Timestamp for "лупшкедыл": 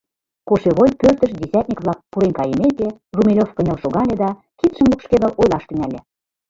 4.91-5.31